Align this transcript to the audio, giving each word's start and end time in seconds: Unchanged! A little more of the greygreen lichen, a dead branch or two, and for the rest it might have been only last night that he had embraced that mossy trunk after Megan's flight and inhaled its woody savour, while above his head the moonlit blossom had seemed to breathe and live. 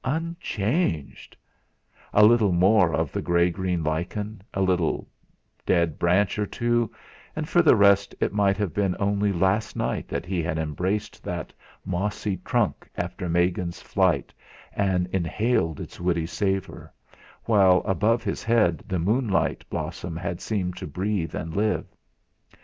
Unchanged! 0.03 1.37
A 2.11 2.25
little 2.25 2.51
more 2.51 2.91
of 2.91 3.11
the 3.11 3.21
greygreen 3.21 3.83
lichen, 3.83 4.41
a 4.51 4.99
dead 5.63 5.99
branch 5.99 6.39
or 6.39 6.47
two, 6.47 6.91
and 7.35 7.47
for 7.47 7.61
the 7.61 7.75
rest 7.75 8.15
it 8.19 8.33
might 8.33 8.57
have 8.57 8.73
been 8.73 8.95
only 8.99 9.31
last 9.31 9.75
night 9.75 10.07
that 10.07 10.25
he 10.25 10.41
had 10.41 10.57
embraced 10.57 11.23
that 11.23 11.53
mossy 11.85 12.37
trunk 12.37 12.89
after 12.95 13.29
Megan's 13.29 13.79
flight 13.83 14.33
and 14.73 15.05
inhaled 15.13 15.79
its 15.79 16.01
woody 16.01 16.25
savour, 16.25 16.91
while 17.43 17.83
above 17.85 18.23
his 18.23 18.41
head 18.43 18.83
the 18.87 18.97
moonlit 18.97 19.63
blossom 19.69 20.17
had 20.17 20.41
seemed 20.41 20.75
to 20.77 20.87
breathe 20.87 21.35
and 21.35 21.55
live. 21.55 21.85